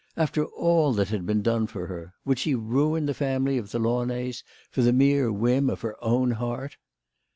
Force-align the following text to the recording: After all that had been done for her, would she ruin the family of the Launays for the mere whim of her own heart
After 0.17 0.43
all 0.43 0.93
that 0.93 1.09
had 1.09 1.27
been 1.27 1.43
done 1.43 1.67
for 1.67 1.85
her, 1.85 2.15
would 2.25 2.39
she 2.39 2.55
ruin 2.55 3.05
the 3.05 3.13
family 3.13 3.59
of 3.59 3.69
the 3.69 3.77
Launays 3.77 4.41
for 4.71 4.81
the 4.81 4.91
mere 4.91 5.31
whim 5.31 5.69
of 5.69 5.81
her 5.81 5.95
own 6.03 6.31
heart 6.31 6.77